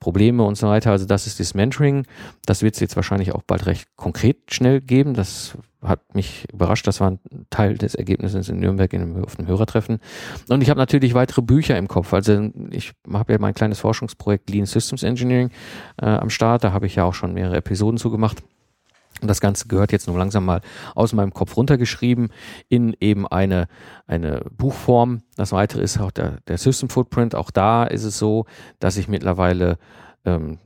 [0.00, 0.90] Probleme und so weiter.
[0.90, 2.06] Also das ist das Mentoring.
[2.46, 5.14] Das wird es jetzt wahrscheinlich auch bald recht konkret schnell geben.
[5.14, 6.86] Das hat mich überrascht.
[6.86, 9.98] Das war ein Teil des Ergebnisses in Nürnberg in auf dem Hörertreffen.
[10.48, 12.12] Und ich habe natürlich weitere Bücher im Kopf.
[12.12, 15.50] Also ich habe ja mein kleines Forschungsprojekt Lean Systems Engineering
[16.00, 16.64] äh, am Start.
[16.64, 18.38] Da habe ich ja auch schon mehrere Episoden zugemacht.
[18.40, 18.57] Und
[19.22, 20.60] das Ganze gehört jetzt nur langsam mal
[20.94, 22.28] aus meinem Kopf runtergeschrieben
[22.68, 23.66] in eben eine,
[24.06, 25.22] eine Buchform.
[25.36, 27.34] Das weitere ist auch der, der System Footprint.
[27.34, 28.46] Auch da ist es so,
[28.78, 29.78] dass ich mittlerweile
[30.24, 30.58] ähm,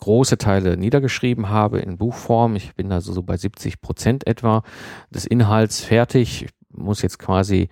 [0.00, 2.56] große Teile niedergeschrieben habe in Buchform.
[2.56, 4.62] Ich bin also so bei 70 Prozent etwa
[5.10, 6.44] des Inhalts fertig.
[6.44, 7.68] Ich muss jetzt quasi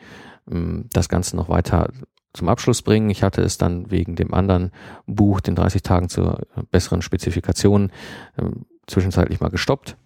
[0.50, 1.90] ähm, das Ganze noch weiter
[2.32, 3.10] zum Abschluss bringen.
[3.10, 4.72] Ich hatte es dann wegen dem anderen
[5.06, 7.92] Buch, den 30 Tagen zur besseren Spezifikation,
[8.38, 9.96] ähm, zwischenzeitlich mal gestoppt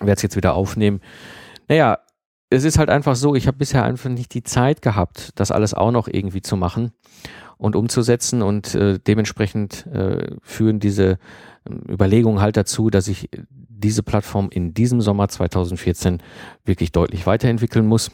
[0.00, 1.00] werde es jetzt wieder aufnehmen.
[1.68, 1.98] Naja,
[2.50, 5.74] es ist halt einfach so, ich habe bisher einfach nicht die Zeit gehabt, das alles
[5.74, 6.92] auch noch irgendwie zu machen
[7.58, 11.18] und umzusetzen und äh, dementsprechend äh, führen diese
[11.64, 16.22] äh, Überlegungen halt dazu, dass ich diese Plattform in diesem Sommer 2014
[16.64, 18.10] wirklich deutlich weiterentwickeln muss.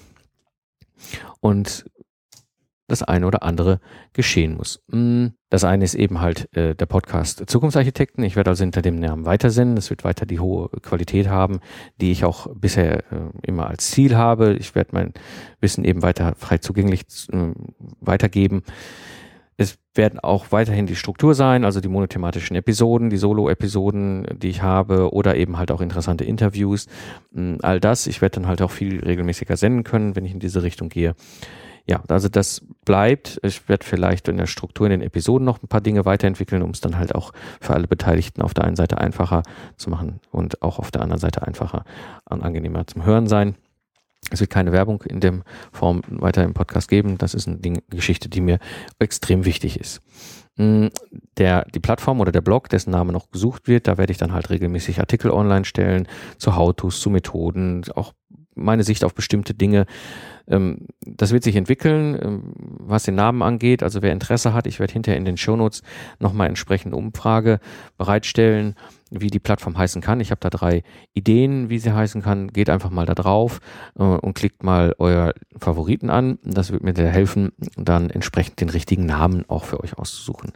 [1.40, 1.84] Und
[2.86, 3.80] das eine oder andere
[4.12, 4.82] geschehen muss.
[4.88, 8.22] Mm, das eine ist eben halt äh, der Podcast Zukunftsarchitekten.
[8.24, 9.76] Ich werde also hinter dem Namen weitersenden.
[9.78, 11.60] Es wird weiter die hohe Qualität haben,
[12.00, 14.54] die ich auch bisher äh, immer als Ziel habe.
[14.54, 15.14] Ich werde mein
[15.60, 17.52] Wissen eben weiter frei zugänglich äh,
[18.00, 18.62] weitergeben.
[19.56, 24.62] Es werden auch weiterhin die Struktur sein, also die monothematischen Episoden, die Solo-Episoden, die ich
[24.62, 26.86] habe, oder eben halt auch interessante Interviews.
[27.30, 28.06] Mm, all das.
[28.08, 31.14] Ich werde dann halt auch viel regelmäßiger senden können, wenn ich in diese Richtung gehe
[31.86, 33.38] ja, also das bleibt.
[33.42, 36.70] Ich werde vielleicht in der Struktur in den Episoden noch ein paar Dinge weiterentwickeln, um
[36.70, 39.42] es dann halt auch für alle Beteiligten auf der einen Seite einfacher
[39.76, 41.84] zu machen und auch auf der anderen Seite einfacher
[42.28, 43.56] und angenehmer zum Hören sein.
[44.30, 45.42] Es wird keine Werbung in dem
[45.72, 47.18] Form weiter im Podcast geben.
[47.18, 48.58] Das ist eine Geschichte, die mir
[48.98, 50.00] extrem wichtig ist.
[50.56, 50.86] Mm,
[51.36, 54.32] der, die Plattform oder der Blog, dessen Name noch gesucht wird, da werde ich dann
[54.32, 58.14] halt regelmäßig Artikel online stellen zu How-Tos, zu Methoden, auch
[58.54, 59.86] meine Sicht auf bestimmte Dinge
[60.46, 63.82] ähm, das wird sich entwickeln, ähm, was den Namen angeht.
[63.82, 65.82] Also wer Interesse hat, ich werde hinterher in den Shownotes
[66.18, 67.60] nochmal entsprechende Umfrage
[67.96, 68.74] bereitstellen,
[69.10, 70.20] wie die Plattform heißen kann.
[70.20, 70.82] Ich habe da drei
[71.14, 72.48] Ideen, wie sie heißen kann.
[72.48, 73.60] Geht einfach mal da drauf
[73.98, 76.38] äh, und klickt mal euer Favoriten an.
[76.44, 80.52] Das wird mir sehr helfen, dann entsprechend den richtigen Namen auch für euch auszusuchen.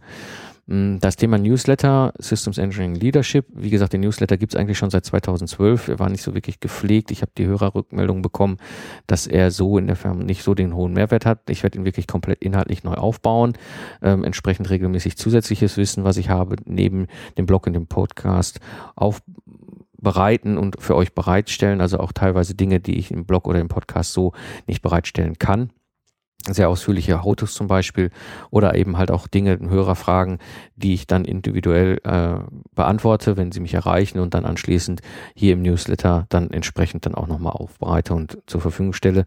[0.68, 4.90] Mm, das Thema Newsletter, Systems Engineering Leadership, wie gesagt, den Newsletter gibt es eigentlich schon
[4.90, 5.88] seit 2012.
[5.88, 7.11] Er war nicht so wirklich gepflegt.
[7.11, 8.59] Ich habe die Hörerrückmeldung bekommen,
[9.07, 11.48] dass er so in der Firma nicht so den hohen Mehrwert hat.
[11.48, 13.54] Ich werde ihn wirklich komplett inhaltlich neu aufbauen,
[14.02, 17.07] ähm, entsprechend regelmäßig zusätzliches Wissen, was ich habe, neben
[17.38, 18.61] dem Blog und dem Podcast
[18.94, 21.81] aufbereiten und für euch bereitstellen.
[21.81, 24.35] Also auch teilweise Dinge, die ich im Blog oder im Podcast so
[24.66, 25.70] nicht bereitstellen kann
[26.46, 28.11] sehr ausführliche Autos zum Beispiel
[28.51, 30.38] oder eben halt auch Dinge, Hörerfragen,
[30.77, 32.38] die ich dann individuell äh,
[32.74, 35.01] beantworte, wenn sie mich erreichen und dann anschließend
[35.35, 39.27] hier im Newsletter dann entsprechend dann auch nochmal aufbereite und zur Verfügung stelle.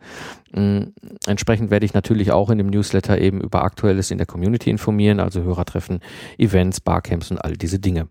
[0.53, 0.93] Ähm,
[1.27, 5.19] entsprechend werde ich natürlich auch in dem Newsletter eben über Aktuelles in der Community informieren,
[5.19, 5.99] also Hörertreffen,
[6.37, 8.07] Events, Barcamps und all diese Dinge.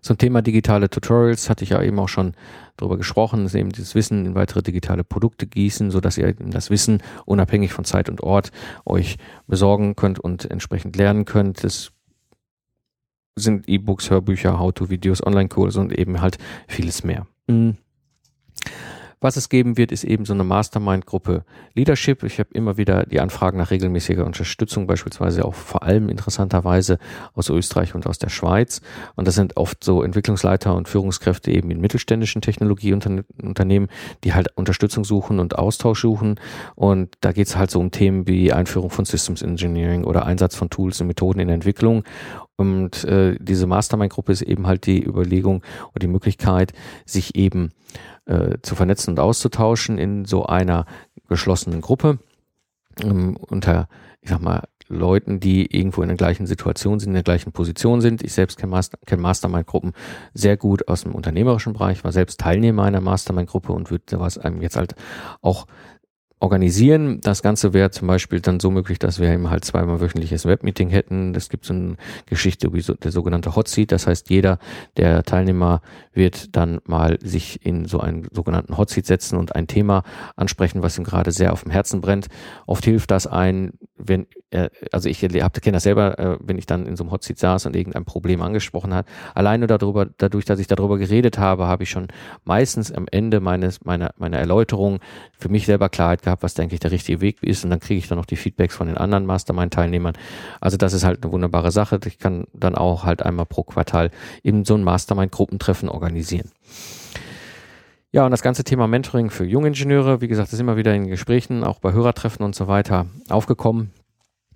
[0.00, 2.34] Zum Thema digitale Tutorials hatte ich ja eben auch schon
[2.76, 6.70] darüber gesprochen, dass eben dieses Wissen in weitere digitale Produkte gießen, so dass ihr das
[6.70, 8.50] Wissen unabhängig von Zeit und Ort
[8.84, 9.16] euch
[9.46, 11.64] besorgen könnt und entsprechend lernen könnt.
[11.64, 11.92] Das
[13.36, 17.26] sind E-Books, Hörbücher, How-to-Videos, Online-Kurse und eben halt vieles mehr.
[17.46, 17.76] Mhm.
[19.20, 22.22] Was es geben wird, ist eben so eine Mastermind-Gruppe Leadership.
[22.22, 26.98] Ich habe immer wieder die Anfragen nach regelmäßiger Unterstützung, beispielsweise auch vor allem interessanterweise
[27.34, 28.80] aus Österreich und aus der Schweiz.
[29.16, 33.88] Und das sind oft so Entwicklungsleiter und Führungskräfte eben in mittelständischen Technologieunternehmen,
[34.22, 36.38] die halt Unterstützung suchen und Austausch suchen.
[36.76, 40.54] Und da geht es halt so um Themen wie Einführung von Systems Engineering oder Einsatz
[40.54, 42.04] von Tools und Methoden in Entwicklung.
[42.56, 46.72] Und äh, diese Mastermind-Gruppe ist eben halt die Überlegung oder die Möglichkeit,
[47.06, 47.70] sich eben
[48.28, 50.86] äh, zu vernetzen und auszutauschen in so einer
[51.28, 52.18] geschlossenen Gruppe
[53.02, 53.88] ähm, unter,
[54.20, 58.00] ich sag mal, Leuten, die irgendwo in der gleichen Situation sind, in der gleichen Position
[58.00, 58.22] sind.
[58.22, 59.92] Ich selbst kenne Master, kenn Mastermind-Gruppen
[60.32, 64.62] sehr gut aus dem unternehmerischen Bereich, war selbst Teilnehmer einer Mastermind-Gruppe und würde sowas einem
[64.62, 64.94] jetzt halt
[65.42, 65.66] auch
[66.40, 67.20] organisieren.
[67.20, 70.88] Das Ganze wäre zum Beispiel dann so möglich, dass wir eben halt zweimal wöchentliches Webmeeting
[70.88, 71.32] hätten.
[71.32, 71.96] Das gibt so eine
[72.26, 73.92] Geschichte wie so, der sogenannte Hot Seat.
[73.92, 74.58] Das heißt, jeder
[74.96, 79.66] der Teilnehmer wird dann mal sich in so einen sogenannten Hot Seat setzen und ein
[79.66, 80.04] Thema
[80.36, 82.28] ansprechen, was ihm gerade sehr auf dem Herzen brennt.
[82.66, 86.86] Oft hilft das ein, wenn äh, also ich kenne das selber, äh, wenn ich dann
[86.86, 89.06] in so einem Hot Seat saß und irgendein Problem angesprochen hat.
[89.34, 92.08] Alleine darüber, dadurch, dass ich darüber geredet habe, habe ich schon
[92.44, 95.00] meistens am Ende meines meiner meiner Erläuterung
[95.32, 97.98] für mich selber Klarheit gehabt, was denke ich der richtige Weg ist und dann kriege
[97.98, 100.14] ich dann noch die Feedbacks von den anderen Mastermind-Teilnehmern.
[100.60, 101.98] Also das ist halt eine wunderbare Sache.
[102.06, 104.10] Ich kann dann auch halt einmal pro Quartal
[104.42, 106.50] eben so ein Mastermind-Gruppentreffen organisieren.
[108.10, 111.62] Ja, und das ganze Thema Mentoring für Jungingenieure, wie gesagt, ist immer wieder in Gesprächen,
[111.62, 113.90] auch bei Hörertreffen und so weiter aufgekommen.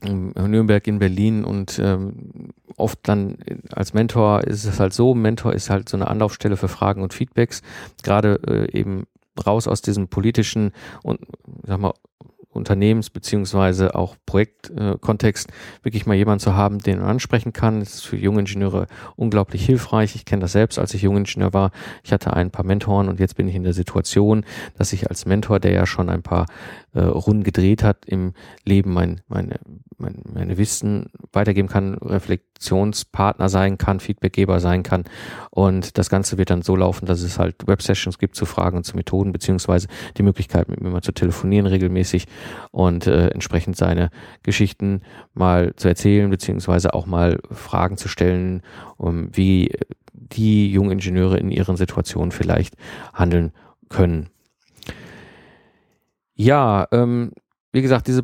[0.03, 3.37] In Nürnberg, in Berlin und ähm, oft dann
[3.71, 7.15] als Mentor ist es halt so, Mentor ist halt so eine Anlaufstelle für Fragen und
[7.15, 7.63] Feedbacks,
[8.03, 9.05] gerade äh, eben
[9.47, 11.21] raus aus diesem politischen und
[11.65, 11.95] sag mal
[12.53, 17.81] Unternehmens- beziehungsweise auch Projektkontext äh, wirklich mal jemanden zu haben, den man ansprechen kann.
[17.81, 20.15] Das ist für junge Ingenieure unglaublich hilfreich.
[20.15, 21.71] Ich kenne das selbst, als ich Jungingenieur war.
[22.03, 24.45] Ich hatte ein paar Mentoren und jetzt bin ich in der Situation,
[24.77, 26.47] dass ich als Mentor, der ja schon ein paar
[26.93, 29.59] äh, Runden gedreht hat im Leben, mein, meine,
[30.03, 35.05] mein, meine Wissen weitergeben kann, Reflexionspartner sein kann, Feedbackgeber sein kann.
[35.51, 38.85] Und das Ganze wird dann so laufen, dass es halt Websessions gibt zu Fragen und
[38.85, 39.89] zu Methoden, beziehungsweise
[40.19, 42.27] die Möglichkeit, mit mir mal zu telefonieren regelmäßig
[42.71, 44.11] und äh, entsprechend seine
[44.43, 45.01] Geschichten
[45.33, 48.63] mal zu erzählen, beziehungsweise auch mal Fragen zu stellen,
[48.99, 49.73] um wie
[50.13, 52.75] die jungen Ingenieure in ihren Situationen vielleicht
[53.15, 53.53] handeln
[53.89, 54.29] können.
[56.35, 57.33] Ja, ähm,
[57.73, 58.23] wie gesagt, diese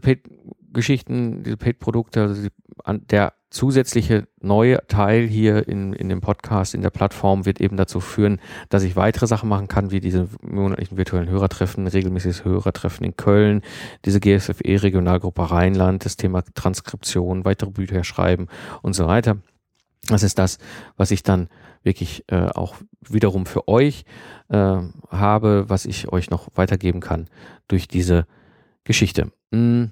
[0.79, 2.49] Paid-Geschichten, diese Paid-Produkte, also
[2.87, 7.99] der zusätzliche neue Teil hier in, in dem Podcast, in der Plattform wird eben dazu
[7.99, 13.17] führen, dass ich weitere Sachen machen kann, wie diese monatlichen virtuellen Hörertreffen, regelmäßiges Hörertreffen in
[13.17, 13.63] Köln,
[14.05, 18.47] diese GSFE Regionalgruppe Rheinland, das Thema Transkription, weitere Bücher schreiben
[18.81, 19.39] und so weiter.
[20.07, 20.59] Das ist das,
[20.97, 21.49] was ich dann
[21.83, 24.05] wirklich äh, auch wiederum für euch
[24.49, 24.77] äh,
[25.11, 27.27] habe, was ich euch noch weitergeben kann
[27.67, 28.27] durch diese
[28.85, 29.33] Geschichte.
[29.51, 29.91] Hm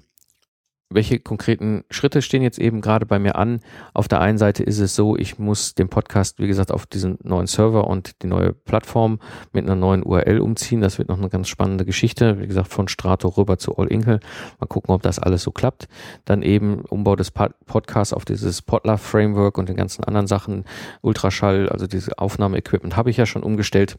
[0.89, 3.59] welche konkreten Schritte stehen jetzt eben gerade bei mir an?
[3.93, 7.17] Auf der einen Seite ist es so, ich muss den Podcast, wie gesagt, auf diesen
[7.23, 9.19] neuen Server und die neue Plattform
[9.51, 10.81] mit einer neuen URL umziehen.
[10.81, 12.39] Das wird noch eine ganz spannende Geschichte.
[12.39, 14.19] Wie gesagt, von Strato rüber zu All Inkle.
[14.59, 15.87] Mal gucken, ob das alles so klappt.
[16.25, 20.63] Dann eben Umbau des Podcasts auf dieses Podlove Framework und den ganzen anderen Sachen.
[21.01, 23.97] Ultraschall, also diese Aufnahmeequipment habe ich ja schon umgestellt.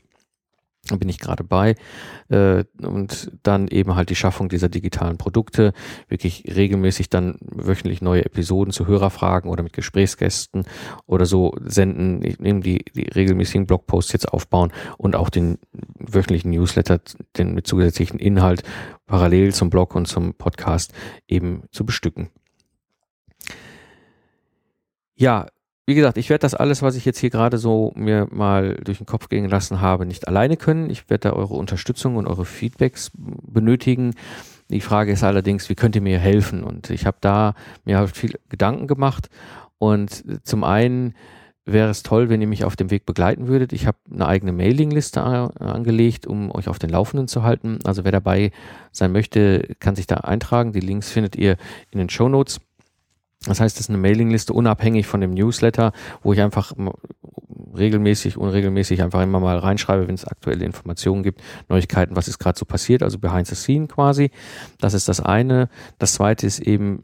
[0.91, 1.75] Bin ich gerade bei.
[2.29, 5.73] Äh, und dann eben halt die Schaffung dieser digitalen Produkte,
[6.09, 10.65] wirklich regelmäßig dann wöchentlich neue Episoden zu Hörerfragen oder mit Gesprächsgästen
[11.07, 15.59] oder so senden, nehme die, die regelmäßigen Blogposts jetzt aufbauen und auch den
[15.99, 17.01] wöchentlichen Newsletter,
[17.37, 18.63] den mit zusätzlichen Inhalt
[19.07, 20.93] parallel zum Blog und zum Podcast
[21.27, 22.31] eben zu bestücken.
[25.17, 25.49] Ja,
[25.89, 28.99] wie gesagt, ich werde das alles, was ich jetzt hier gerade so mir mal durch
[28.99, 30.91] den Kopf gehen lassen habe, nicht alleine können.
[30.91, 34.13] Ich werde da eure Unterstützung und eure Feedbacks benötigen.
[34.69, 36.63] Die Frage ist allerdings, wie könnt ihr mir helfen?
[36.63, 37.55] Und ich habe da
[37.87, 39.31] mir halt viel Gedanken gemacht.
[39.79, 41.15] Und zum einen
[41.65, 43.73] wäre es toll, wenn ihr mich auf dem Weg begleiten würdet.
[43.73, 47.79] Ich habe eine eigene Mailingliste angelegt, um euch auf den Laufenden zu halten.
[47.85, 48.51] Also wer dabei
[48.93, 50.73] sein möchte, kann sich da eintragen.
[50.73, 51.57] Die Links findet ihr
[51.91, 52.61] in den Show Notes.
[53.49, 56.73] Das heißt, es ist eine Mailingliste unabhängig von dem Newsletter, wo ich einfach
[57.77, 62.59] regelmäßig, unregelmäßig einfach immer mal reinschreibe, wenn es aktuelle Informationen gibt, Neuigkeiten, was ist gerade
[62.59, 64.31] so passiert, also behind the scene quasi.
[64.81, 65.69] Das ist das eine.
[65.99, 67.01] Das zweite ist eben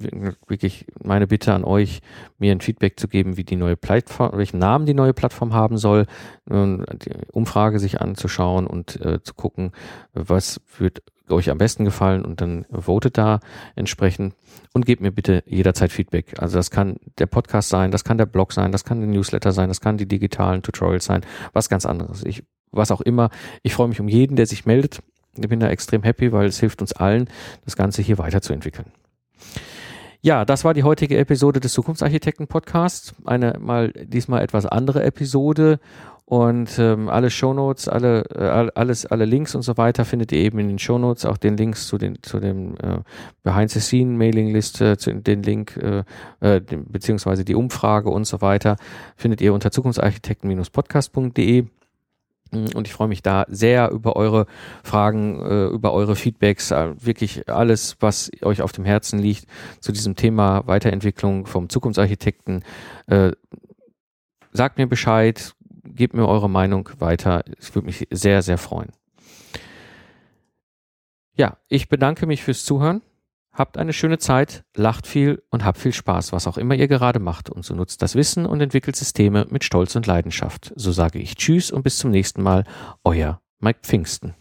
[0.46, 2.00] wirklich meine Bitte an euch,
[2.38, 5.78] mir ein Feedback zu geben, wie die neue Plattform, welchen Namen die neue Plattform haben
[5.78, 6.06] soll,
[6.48, 9.72] die Umfrage sich anzuschauen und äh, zu gucken,
[10.12, 13.40] was wird euch am besten gefallen und dann votet da
[13.76, 14.34] entsprechend
[14.72, 16.34] und gebt mir bitte jederzeit Feedback.
[16.38, 19.52] Also das kann der Podcast sein, das kann der Blog sein, das kann der Newsletter
[19.52, 22.24] sein, das kann die digitalen Tutorials sein, was ganz anderes.
[22.24, 23.30] Ich, was auch immer.
[23.62, 25.00] Ich freue mich um jeden, der sich meldet.
[25.36, 27.28] Ich bin da extrem happy, weil es hilft uns allen,
[27.64, 28.92] das Ganze hier weiterzuentwickeln.
[30.20, 33.14] Ja, das war die heutige Episode des Zukunftsarchitekten Podcasts.
[33.26, 35.80] Eine mal diesmal etwas andere Episode
[36.26, 40.58] und ähm, alle Shownotes, alle, äh, alles, alle Links und so weiter findet ihr eben
[40.58, 43.00] in den Shownotes, auch den Links zu den zu dem äh,
[43.42, 46.02] Behind the Scene Mailingliste, zu den Link äh,
[46.40, 48.76] äh, beziehungsweise die Umfrage und so weiter
[49.16, 51.66] findet ihr unter zukunftsarchitekten-podcast.de.
[52.52, 54.46] Und ich freue mich da sehr über eure
[54.82, 59.46] Fragen, äh, über eure Feedbacks, äh, wirklich alles, was euch auf dem Herzen liegt
[59.80, 62.62] zu diesem Thema Weiterentwicklung vom Zukunftsarchitekten.
[63.08, 63.32] Äh,
[64.52, 65.54] sagt mir Bescheid,
[65.94, 67.44] gebt mir eure Meinung weiter.
[67.58, 68.90] Es würde mich sehr, sehr freuen.
[71.36, 73.02] Ja, ich bedanke mich fürs Zuhören.
[73.52, 77.20] Habt eine schöne Zeit, lacht viel und habt viel Spaß, was auch immer ihr gerade
[77.20, 77.50] macht.
[77.50, 80.72] Und so nutzt das Wissen und entwickelt Systeme mit Stolz und Leidenschaft.
[80.74, 82.64] So sage ich Tschüss und bis zum nächsten Mal.
[83.04, 84.34] Euer Mike Pfingsten.